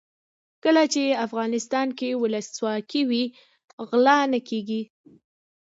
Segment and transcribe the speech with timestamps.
[0.63, 3.23] کله چې افغانستان کې ولسواکي وي
[3.89, 4.81] غلا نه کیږي.